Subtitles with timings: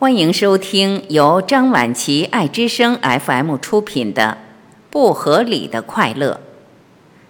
[0.00, 4.38] 欢迎收听由张晚琪爱之声 FM 出品的
[4.90, 6.40] 《不合理的快乐》，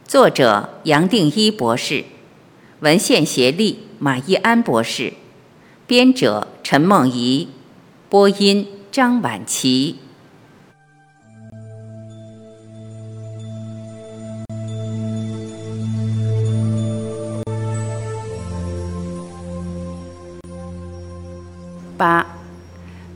[0.06, 2.04] 作者杨定一博士，
[2.80, 5.14] 文献协力马一安博士，
[5.86, 7.48] 编者陈梦怡，
[8.10, 9.96] 播音张晚琪。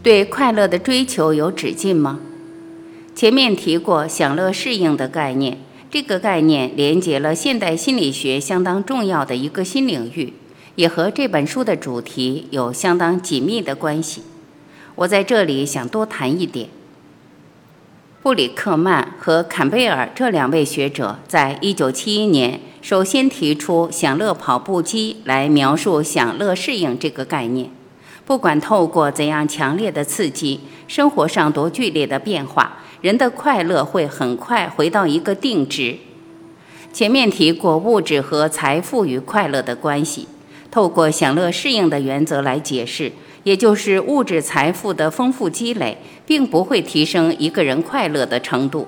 [0.03, 2.19] 对快乐的追求有止境吗？
[3.15, 5.59] 前面提过享乐适应的概念，
[5.93, 10.33] 这个概念连接了现代心理学相当重要的一个新领域，
[10.75, 14.23] 也和这本书的主题有相当紧密的关系。
[14.97, 16.69] 我在这里想多谈一点。
[18.23, 27.71] 布里克曼和坎贝尔这两位学者在一九七一年首先提出享乐跑步机来描述享乐适应这个概念。
[28.25, 35.97] 不管透过怎样强烈的刺激，生活上多剧烈的变化，人的快乐会很快回到一个定值。
[36.93, 40.29] 前面提过物质和财富与快乐的关系，
[40.71, 43.11] 透过享乐适应的原则来解释，
[43.43, 48.87] 也就是物质财富的丰富积累，并不会提升一个人快乐的程度。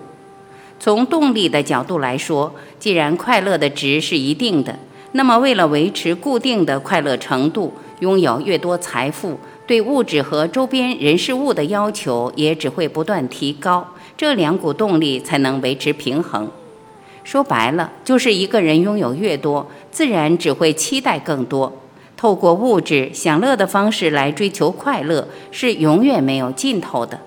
[0.78, 4.78] 从动力的角度来说，既然快乐的值是一定的，
[5.12, 16.50] 那么为了维持固定的快乐程度，拥有越多财富，对物质和周边人事物的要求也只会不断提高，这两股动力才能维持平衡。
[17.22, 21.72] 说白了，就是一个人拥有越多，自然只会期待更多。
[22.16, 27.20] 透过物质享乐的方式来追求快乐，是永远没有尽头的。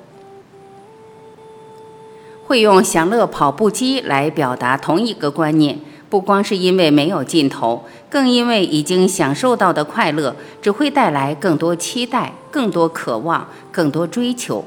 [2.45, 5.79] 会用享乐跑步机来表达同一个观念。
[6.09, 14.63] 不光是因为没有尽头，更因为已经享受到的快乐只会带来更多期待、更多渴望、更多追求。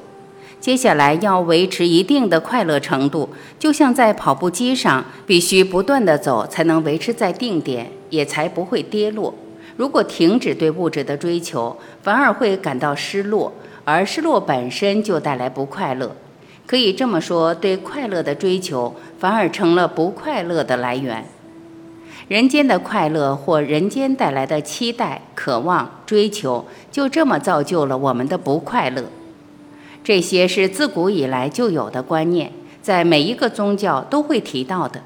[0.61, 9.33] 接下来要维持一定的快乐程度，就像在跑步机上必须不断的走才能维持在定点，也才不会跌落。
[9.79, 13.51] 如果停止对物质的追求，反而会感到失落，
[13.87, 16.15] 而失落本身就带来不快乐。
[16.71, 21.27] 可以这么说，对快乐的追求反而成了不快乐的来源。
[22.29, 29.03] 人间的快乐或人间带来的期待、渴望、追求，就这么造就了我们的不快乐。
[30.05, 35.03] 这些是自古以来就有的观念，在每一个宗教都会提到的。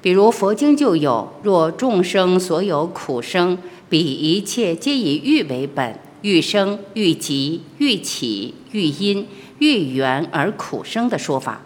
[0.00, 3.58] 比如佛经就有：“若众生所有苦生，
[3.88, 9.26] 彼一切皆以欲为本，欲生欲极，欲起欲因。”
[9.62, 11.60] 欲圆而苦生的说法，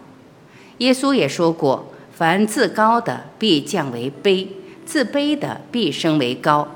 [0.77, 4.45] 耶稣也说过：“凡自高的必降为卑，
[4.85, 6.67] 自卑的必升为高。”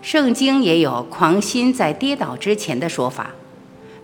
[0.00, 3.32] 圣经也有“狂心在跌倒之前”的说法。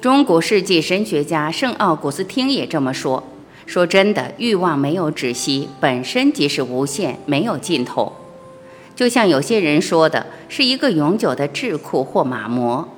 [0.00, 3.22] 中古世纪神学家圣奥古斯丁也这么说
[3.64, 8.12] ：“说真的，欲望没有止息，本身即是无限，没有尽头。
[8.96, 12.88] 就像有些人说的，是一个永久的智库或马模。”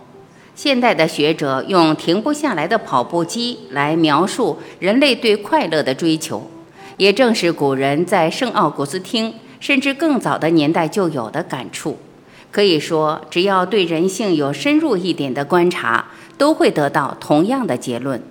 [0.54, 6.48] 现代的学者用停不下来的跑步机来描述人类对快乐的追求，
[6.96, 11.98] 也正是古人在圣奥古斯汀甚至更早的年代就有的感触。
[12.52, 16.04] 可以说，只要对人性有深入一点的观察，
[16.38, 18.22] 都会得到同样的结论：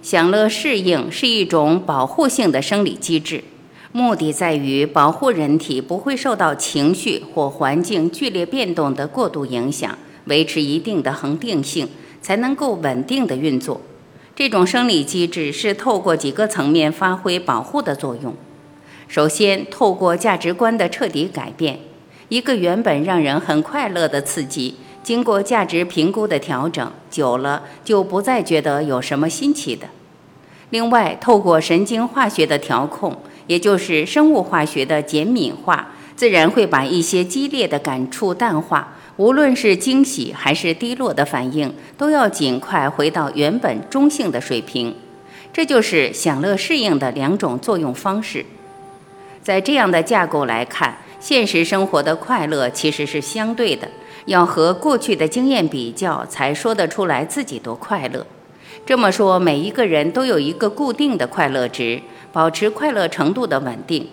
[0.00, 3.42] 享乐适应是一种保护性的生理机制，
[3.90, 9.98] 目的在于保护人体不会受到情绪或环境剧烈变动的过度影响。
[10.26, 11.88] 维持一定的恒定性，
[12.22, 13.80] 才能够稳定的运作。
[14.34, 18.34] 这种生理机制是透过几个层面发挥保护的作用。
[19.08, 21.78] 首先，透过价值观的彻底改变，
[22.28, 29.86] 一个原本让人很快乐的刺激，经过价值评估的调整，久了就不再觉得有什么新奇的。
[30.70, 33.16] 另外，透过神经化学的调控，
[33.46, 38.95] 也就是生物化学的减敏化，自然会把一些激烈的感触淡化。
[39.16, 44.94] 无论是惊喜还是低落的反应，都要尽快回到原本中性的水平。
[45.52, 48.44] 这就是享乐适应的两种作用方式。
[49.42, 53.88] 在这样的架构来看，现实生活的快乐其实是相对的，
[54.26, 58.26] 要和过去的经验比较，才说得出来自己多快乐。
[58.84, 62.02] 这么说，每一个人都有一个固定的快乐值，
[62.32, 64.06] 保持快乐程度的稳定。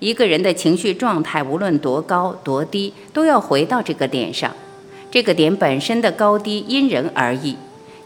[0.00, 4.50] 一个人的情绪状态无论多高多低，都要回到这个点上。
[5.10, 7.56] 这个点本身的高低因人而异。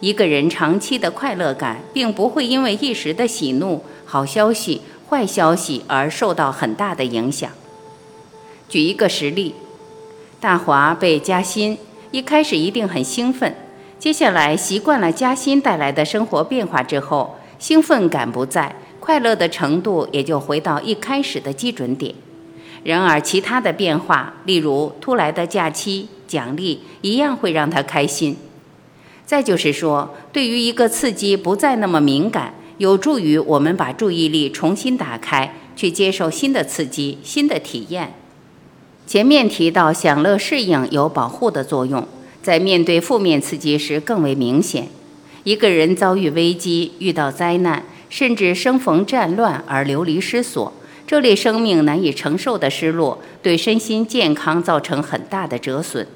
[0.00, 7.48] 一个人长期的快乐感，并不会因为一时的喜怒、好消息、坏消息而受到很大的影响。
[8.68, 9.54] 举一个实例：
[10.40, 11.78] 大华被加薪，
[12.10, 13.54] 一开始一定很兴奋，
[14.00, 18.74] 接下来习惯了加薪带来的生活变化之后，兴奋感不在，
[19.04, 22.14] 快乐的程度也就回到一开始的基准点。
[22.84, 28.34] 然而，其他的变化，例如突来的假期、奖励，一样会让他开心。
[29.26, 38.14] 再就是说，对于一个刺激不再那么敏感，有助于我们把注意力重新打开，去接受新的刺激、新的体验。
[39.06, 42.08] 前面提到，享乐适应有保护的作用，
[42.42, 44.88] 在面对负面刺激时更为明显。
[45.42, 50.72] 一个人遭遇危机、遇到灾难，甚至生逢战乱而流离失所。
[51.04, 56.06] 这类生命难以承受的失落，对身心健康造成很大的折损。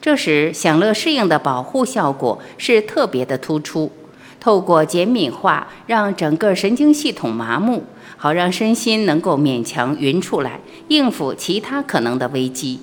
[0.00, 3.90] 这时，享乐适应的保护效果是特别的突出。
[4.38, 7.82] 透过减敏化，让整个神经系统麻木，
[8.16, 12.78] 好让身心能够勉强匀出来，应付其他可能的危机。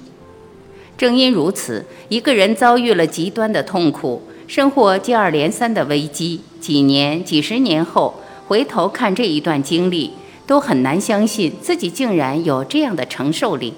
[0.98, 10.14] 正因如此，一个人遭遇了极端的痛苦，生活接二连三的危机，几年、几十年后回头看这一段经历。
[10.48, 13.74] 都很难相信自己竟然有这样的承受力。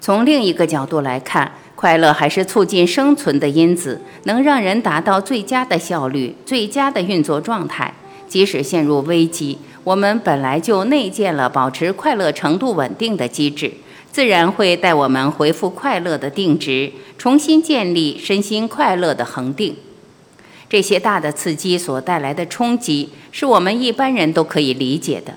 [0.00, 7.94] 从另一个角度来看，快乐还是促进生存的因子，能让人达到最佳的效率、最佳的运作状态。
[8.26, 13.72] 即使陷入危机，我们本来就内建了保持快乐程度稳定的机制，
[14.10, 19.76] 自然会带我们恢复快乐的定值，重新建立身心快乐的恒定。
[20.76, 25.32] 这些大的刺激所带来的冲击，是我们一般人都可以理解的。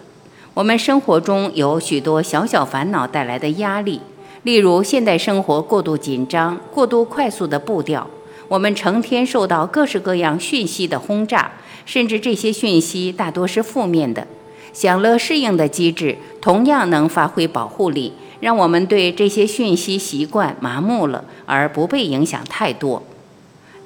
[0.53, 4.01] 我们生活中有许多小小烦恼带来的压力，
[4.44, 8.06] 例如现代生活过度紧张、过度快速的步调，
[8.50, 11.50] 我们成天受到各式各样讯息的轰炸，
[11.86, 14.27] 甚至这些讯息大多是负面的。
[14.74, 23.01] 享乐适应的机制同样能发挥保护力，让我们对这些讯息习惯麻木了，而不被影响太多。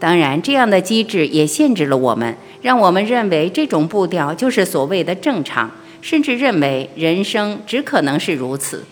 [0.03, 5.71] 当然，这样的机制也限制了我们，让我们认为这种步调就是所谓的正常。
[6.01, 8.83] 甚至认为人生只可能是如此。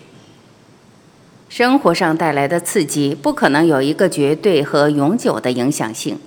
[1.50, 6.18] 生活上带来的刺激不可能有一个绝对和永久的影响性，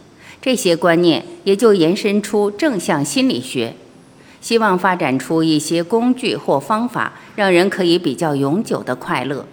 [0.43, 3.75] 这些观念也就延伸出正向心理学，
[4.43, 9.47] 希望发展出一些工具或方法，让人可以比较永久的快乐。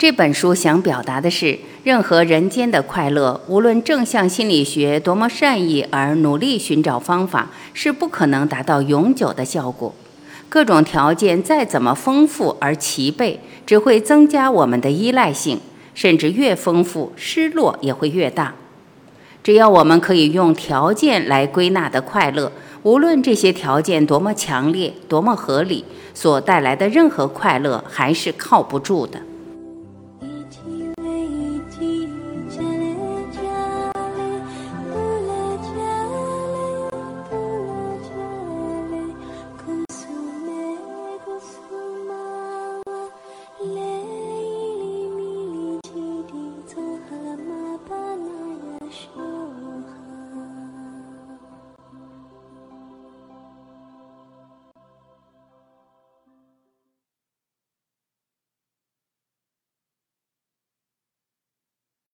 [0.00, 9.94] 这本书想表达的是，任何人间的快乐，无论正向心理学多么善意而努力寻找方法，是不可能达到永久的效果。
[10.48, 15.60] 各种条件再怎么丰富而齐备，只会增加我们的依赖性，
[15.92, 18.54] 甚至越丰富，失落也会越大。
[19.42, 22.50] 只要我们可以用条件来归纳的快乐，
[22.84, 29.20] 无论这些条件多么强烈、多么合理，所带来的任何快乐还是靠不住的。